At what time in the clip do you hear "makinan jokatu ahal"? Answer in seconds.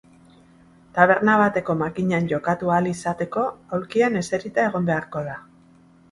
1.81-2.89